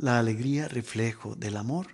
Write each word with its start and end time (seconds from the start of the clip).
la 0.00 0.18
alegría 0.18 0.66
reflejo 0.66 1.34
del 1.34 1.58
amor 1.58 1.88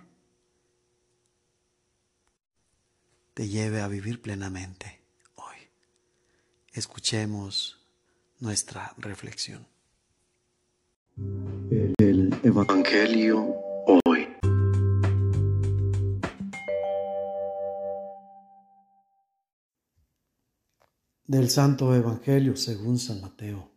te 3.33 3.49
lleve 3.49 3.81
a 3.81 3.89
vivir 3.89 4.21
plenamente 4.21 5.01
hoy. 5.35 5.57
Escuchemos 6.71 7.85
nuestra 8.39 8.93
reflexión. 8.97 9.67
El 11.97 12.33
Evangelio 12.43 13.53
hoy. 14.05 14.29
Del 21.25 21.49
Santo 21.49 21.93
Evangelio 21.93 22.55
según 22.55 22.99
San 22.99 23.19
Mateo. 23.19 23.76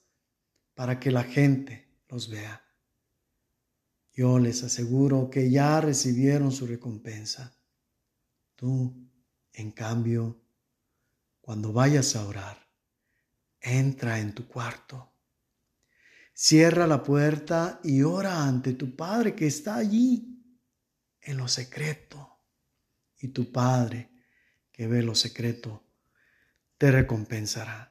para 0.73 0.99
que 0.99 1.11
la 1.11 1.23
gente 1.23 1.89
los 2.09 2.29
vea. 2.29 2.63
Yo 4.13 4.39
les 4.39 4.63
aseguro 4.63 5.29
que 5.29 5.49
ya 5.49 5.79
recibieron 5.79 6.51
su 6.51 6.67
recompensa. 6.67 7.57
Tú, 8.55 9.09
en 9.53 9.71
cambio, 9.71 10.41
cuando 11.39 11.71
vayas 11.71 12.15
a 12.15 12.25
orar, 12.25 12.57
entra 13.59 14.19
en 14.19 14.33
tu 14.33 14.47
cuarto, 14.47 15.13
cierra 16.33 16.87
la 16.87 17.03
puerta 17.03 17.79
y 17.83 18.03
ora 18.03 18.43
ante 18.43 18.73
tu 18.73 18.95
Padre 18.95 19.35
que 19.35 19.47
está 19.47 19.75
allí 19.75 20.31
en 21.21 21.37
lo 21.37 21.47
secreto. 21.47 22.27
Y 23.19 23.29
tu 23.29 23.51
Padre 23.51 24.09
que 24.71 24.87
ve 24.87 25.03
lo 25.03 25.13
secreto 25.13 25.85
te 26.77 26.91
recompensará. 26.91 27.90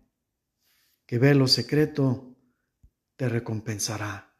que 1.11 1.19
ve 1.19 1.35
lo 1.35 1.45
secreto, 1.45 2.37
te 3.17 3.27
recompensará. 3.27 4.33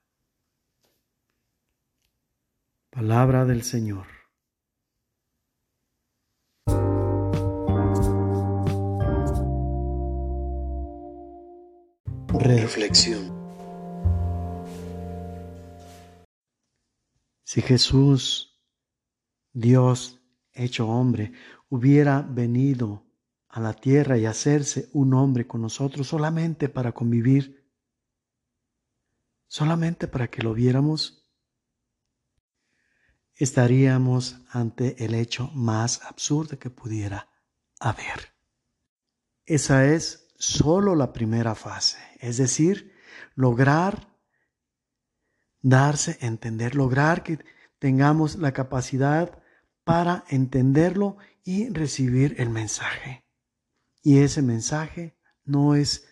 Palabra 2.90 3.44
del 3.44 3.64
Señor. 3.64 4.08
Reflexión. 12.40 13.38
Si 17.44 17.62
Jesús, 17.62 18.58
Dios 19.52 20.22
hecho 20.54 20.88
hombre, 20.88 21.34
hubiera 21.68 22.22
venido 22.22 23.11
a 23.52 23.60
la 23.60 23.74
tierra 23.74 24.18
y 24.18 24.26
hacerse 24.26 24.90
un 24.94 25.14
hombre 25.14 25.46
con 25.46 25.62
nosotros 25.62 26.08
solamente 26.08 26.70
para 26.70 26.94
convivir, 26.94 27.70
solamente 29.48 30.08
para 30.08 30.30
que 30.30 30.42
lo 30.42 30.54
viéramos, 30.54 31.28
estaríamos 33.36 34.40
ante 34.52 35.04
el 35.04 35.16
hecho 35.16 35.50
más 35.54 36.02
absurdo 36.04 36.58
que 36.58 36.70
pudiera 36.70 37.28
haber. 37.80 38.34
Esa 39.46 39.86
es 39.86 40.30
solo 40.38 40.96
la 40.96 41.12
primera 41.12 41.56
fase, 41.56 41.98
es 42.20 42.38
decir, 42.38 42.94
lograr 43.36 44.12
darse 45.62 46.18
a 46.22 46.28
entender, 46.28 46.76
lograr 46.76 47.24
que 47.24 47.40
tengamos 47.80 48.38
la 48.38 48.54
capacidad 48.54 49.42
para 49.84 50.24
entenderlo 50.30 51.18
y 51.44 51.70
recibir 51.70 52.36
el 52.38 52.50
mensaje. 52.50 53.21
Y 54.02 54.20
ese 54.20 54.42
mensaje 54.42 55.18
no 55.44 55.76
es 55.76 56.08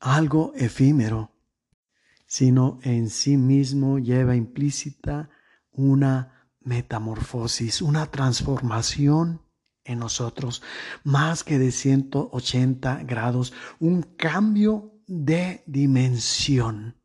algo 0.00 0.52
efímero, 0.56 1.32
sino 2.26 2.78
en 2.82 3.10
sí 3.10 3.36
mismo 3.36 3.98
lleva 3.98 4.36
implícita 4.36 5.30
una 5.70 6.50
metamorfosis, 6.60 7.80
una 7.80 8.10
transformación 8.10 9.42
en 9.84 10.00
nosotros, 10.00 10.62
más 11.04 11.44
que 11.44 11.58
de 11.58 11.70
180 11.70 13.04
grados, 13.04 13.52
un 13.78 14.02
cambio 14.02 15.00
de 15.06 15.62
dimensión. 15.66 17.00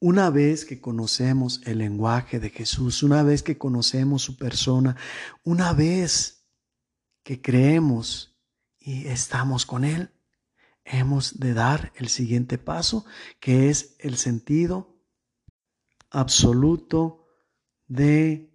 Una 0.00 0.30
vez 0.30 0.64
que 0.64 0.80
conocemos 0.80 1.60
el 1.64 1.78
lenguaje 1.78 2.38
de 2.38 2.50
Jesús, 2.50 3.02
una 3.02 3.22
vez 3.22 3.42
que 3.42 3.58
conocemos 3.58 4.22
su 4.22 4.36
persona, 4.36 4.96
una 5.42 5.72
vez 5.72 6.37
que 7.28 7.42
creemos 7.42 8.40
y 8.78 9.06
estamos 9.08 9.66
con 9.66 9.84
Él, 9.84 10.14
hemos 10.82 11.38
de 11.38 11.52
dar 11.52 11.92
el 11.96 12.08
siguiente 12.08 12.56
paso, 12.56 13.04
que 13.38 13.68
es 13.68 13.96
el 13.98 14.16
sentido 14.16 14.96
absoluto 16.08 17.26
de 17.86 18.50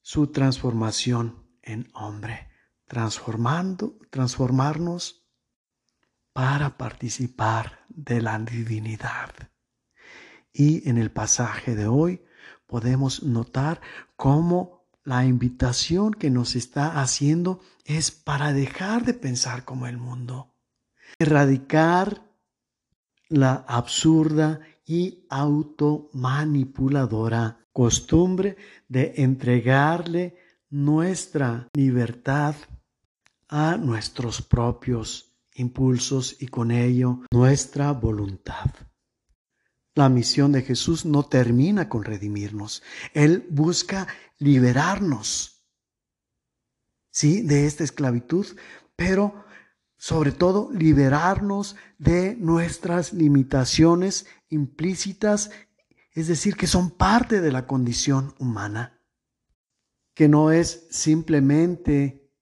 su 0.00 0.28
transformación 0.28 1.44
en 1.60 1.90
hombre, 1.92 2.50
transformando, 2.86 3.98
transformarnos 4.10 5.26
para 6.32 6.78
participar 6.78 7.84
de 7.88 8.22
la 8.22 8.38
divinidad. 8.38 9.34
Y 10.52 10.88
en 10.88 10.98
el 10.98 11.10
pasaje 11.10 11.74
de 11.74 11.88
hoy 11.88 12.24
podemos 12.68 13.24
notar 13.24 13.80
cómo 14.14 14.73
la 15.04 15.24
invitación 15.26 16.12
que 16.12 16.30
nos 16.30 16.56
está 16.56 17.00
haciendo 17.00 17.60
es 17.84 18.10
para 18.10 18.52
dejar 18.52 19.04
de 19.04 19.14
pensar 19.14 19.64
como 19.64 19.86
el 19.86 19.98
mundo, 19.98 20.52
erradicar 21.18 22.28
la 23.28 23.64
absurda 23.68 24.58
y 24.86 25.26
automanipuladora 25.28 27.68
costumbre 27.72 28.56
de 28.88 29.12
entregarle 29.16 30.36
nuestra 30.70 31.68
libertad 31.74 32.54
a 33.48 33.76
nuestros 33.76 34.40
propios 34.42 35.34
impulsos 35.54 36.36
y 36.40 36.46
con 36.48 36.70
ello 36.70 37.20
nuestra 37.30 37.92
voluntad. 37.92 38.70
La 39.94 40.08
misión 40.08 40.52
de 40.52 40.62
Jesús 40.62 41.04
no 41.04 41.24
termina 41.24 41.88
con 41.88 42.04
redimirnos. 42.04 42.82
Él 43.12 43.46
busca 43.50 44.08
liberarnos, 44.38 45.64
sí, 47.10 47.42
de 47.42 47.66
esta 47.66 47.84
esclavitud, 47.84 48.46
pero 48.96 49.44
sobre 49.96 50.32
todo 50.32 50.70
liberarnos 50.72 51.76
de 51.98 52.36
nuestras 52.36 53.12
limitaciones 53.12 54.26
implícitas 54.48 55.50
es 56.14 56.28
decir, 56.28 56.56
que 56.56 56.68
son 56.68 56.92
parte 56.92 57.40
de 57.40 57.50
la 57.50 57.66
condición 57.66 58.34
humana, 58.38 59.00
que 60.14 60.28
no 60.28 60.52
es 60.52 60.86
simplemente 60.90 62.32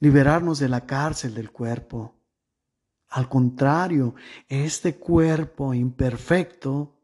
liberarnos 0.00 0.58
de 0.58 0.70
la 0.70 0.86
cárcel 0.86 1.34
del 1.34 1.52
cuerpo. 1.52 2.17
Al 3.08 3.28
contrario, 3.28 4.14
este 4.48 4.98
cuerpo 4.98 5.72
imperfecto 5.72 6.98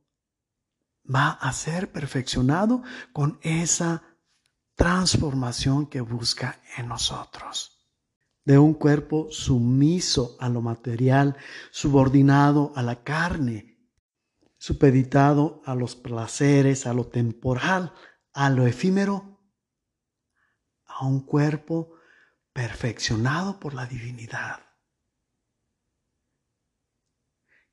va 1.12 1.31
a 1.31 1.53
ser 1.53 1.93
perfeccionado 1.93 2.83
con 3.12 3.39
esa 3.43 4.03
transformación 4.75 5.87
que 5.87 6.01
busca 6.01 6.61
en 6.77 6.89
nosotros. 6.89 7.71
De 8.45 8.59
un 8.59 8.75
cuerpo 8.75 9.29
sumiso 9.31 10.37
a 10.41 10.49
lo 10.49 10.61
material, 10.61 11.37
subordinado 11.71 12.73
a 12.77 12.83
la 12.83 13.03
carne, 13.03 13.75
supeditado 14.59 15.62
a 15.65 15.75
los 15.75 15.97
placeres, 15.97 16.87
a 16.87 16.93
lo 16.93 17.06
temporal, 17.06 17.95
a 18.33 18.51
lo 18.51 18.67
efímero, 18.67 19.41
a 20.87 21.06
un 21.06 21.21
cuerpo 21.21 21.95
perfeccionado 22.53 23.59
por 23.59 23.75
la 23.75 23.87
divinidad, 23.87 24.61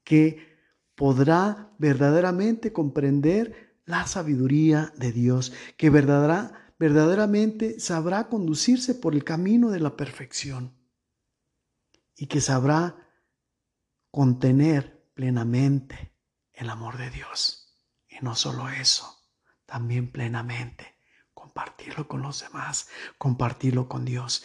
que 0.03 0.51
podrá 0.95 1.73
verdaderamente 1.77 2.73
comprender 2.73 3.79
la 3.85 4.07
sabiduría 4.07 4.93
de 4.97 5.11
Dios, 5.11 5.53
que 5.77 5.89
verdaderamente 5.89 7.79
sabrá 7.79 8.29
conducirse 8.29 8.95
por 8.95 9.15
el 9.15 9.23
camino 9.23 9.71
de 9.71 9.79
la 9.79 9.97
perfección 9.97 10.77
y 12.15 12.27
que 12.27 12.41
sabrá 12.41 13.09
contener 14.11 15.09
plenamente 15.13 16.13
el 16.53 16.69
amor 16.69 16.97
de 16.97 17.09
Dios. 17.09 17.75
Y 18.07 18.23
no 18.23 18.35
solo 18.35 18.69
eso, 18.69 19.17
también 19.65 20.11
plenamente 20.11 20.99
compartirlo 21.33 22.07
con 22.07 22.21
los 22.21 22.41
demás, 22.41 22.89
compartirlo 23.17 23.89
con 23.89 24.05
Dios, 24.05 24.43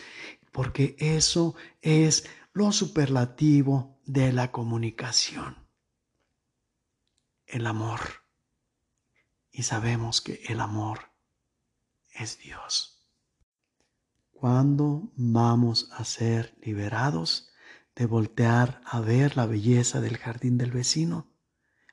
porque 0.52 0.96
eso 0.98 1.54
es 1.82 2.26
lo 2.52 2.72
superlativo 2.72 3.95
de 4.06 4.32
la 4.32 4.52
comunicación, 4.52 5.68
el 7.46 7.66
amor. 7.66 8.00
Y 9.50 9.64
sabemos 9.64 10.20
que 10.20 10.42
el 10.48 10.60
amor 10.60 11.12
es 12.10 12.38
Dios. 12.38 13.04
¿Cuándo 14.30 15.10
vamos 15.16 15.90
a 15.92 16.04
ser 16.04 16.56
liberados 16.62 17.50
de 17.96 18.06
voltear 18.06 18.80
a 18.84 19.00
ver 19.00 19.36
la 19.36 19.46
belleza 19.46 20.00
del 20.00 20.18
jardín 20.18 20.56
del 20.56 20.70
vecino 20.70 21.32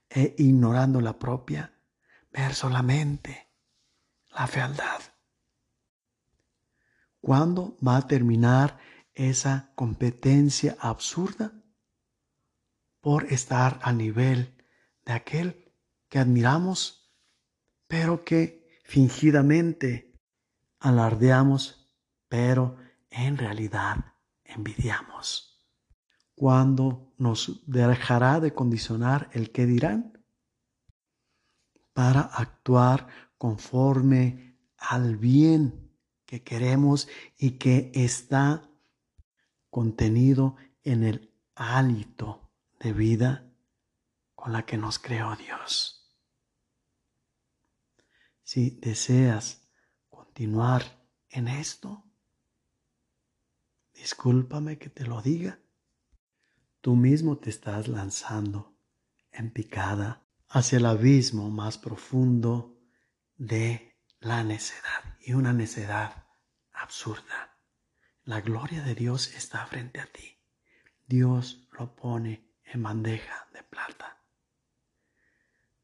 e 0.10 0.36
ignorando 0.38 1.02
la 1.02 1.18
propia, 1.18 1.80
ver 2.32 2.54
solamente 2.54 3.50
la 4.30 4.46
fealdad? 4.46 5.02
¿Cuándo 7.22 7.76
va 7.86 7.98
a 7.98 8.08
terminar 8.08 8.78
esa 9.16 9.72
competencia 9.76 10.76
absurda 10.80 11.63
por 13.04 13.26
estar 13.34 13.82
a 13.84 13.92
nivel 13.92 14.56
de 15.06 15.12
aquel 15.12 15.74
que 16.08 16.20
admiramos, 16.20 17.12
pero 17.86 18.24
que 18.24 18.80
fingidamente 18.86 20.18
alardeamos, 20.80 21.92
pero 22.30 22.78
en 23.10 23.38
realidad 23.38 23.98
envidiamos? 24.46 25.62
¿Cuándo 26.34 27.14
nos 27.18 27.62
dejará 27.68 28.40
de 28.40 28.54
condicionar 28.54 29.30
el 29.34 29.52
que 29.52 29.66
dirán? 29.66 30.24
Para 31.92 32.22
actuar 32.22 33.08
conforme 33.38 34.56
al 34.78 35.18
bien 35.18 35.92
que 36.26 36.42
queremos 36.42 37.10
y 37.38 37.58
que 37.58 37.92
está 37.94 38.70
contenido 39.70 40.56
en 40.84 41.04
el 41.04 41.34
hálito 41.54 42.43
de 42.84 42.92
vida 42.92 43.50
con 44.36 44.52
la 44.52 44.66
que 44.66 44.78
nos 44.78 45.00
creó 45.00 45.36
Dios. 45.38 46.14
Si 48.44 48.72
deseas 48.72 49.70
continuar 50.10 51.08
en 51.30 51.48
esto, 51.48 52.04
discúlpame 53.94 54.78
que 54.78 54.90
te 54.90 55.06
lo 55.06 55.22
diga, 55.22 55.60
tú 56.82 56.96
mismo 56.98 57.38
te 57.38 57.50
estás 57.50 57.88
lanzando 57.88 58.78
en 59.32 59.52
picada 59.52 60.28
hacia 60.50 60.78
el 60.78 60.86
abismo 60.86 61.50
más 61.50 61.78
profundo 61.78 62.78
de 63.38 63.98
la 64.20 64.44
necedad 64.44 65.18
y 65.22 65.34
una 65.34 65.54
necedad 65.54 66.28
absurda. 66.74 67.58
La 68.26 68.42
gloria 68.42 68.84
de 68.84 68.94
Dios 68.94 69.34
está 69.36 69.66
frente 69.66 70.02
a 70.02 70.06
ti. 70.06 70.38
Dios 71.08 71.68
lo 71.72 71.96
pone 71.96 72.53
en 72.74 72.84
bandeja 72.84 73.48
de 73.54 73.64
plata. 73.64 74.22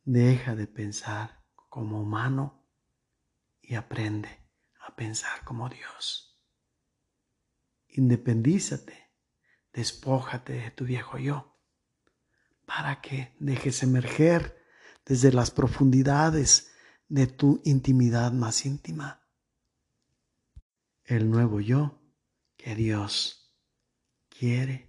Deja 0.03 0.55
de 0.55 0.67
pensar 0.67 1.43
como 1.53 2.01
humano 2.01 2.65
y 3.61 3.75
aprende 3.75 4.49
a 4.81 4.95
pensar 4.95 5.43
como 5.43 5.69
Dios. 5.69 6.39
Independízate, 7.87 9.11
despójate 9.73 10.53
de 10.53 10.71
tu 10.71 10.85
viejo 10.85 11.17
yo, 11.17 11.59
para 12.65 13.01
que 13.01 13.35
dejes 13.39 13.83
emerger 13.83 14.63
desde 15.05 15.31
las 15.31 15.51
profundidades 15.51 16.71
de 17.07 17.27
tu 17.27 17.61
intimidad 17.65 18.31
más 18.31 18.65
íntima 18.65 19.19
el 21.09 21.31
nuevo 21.31 21.59
yo 21.59 21.99
que 22.55 22.75
Dios 22.75 23.51
quiere 24.29 24.88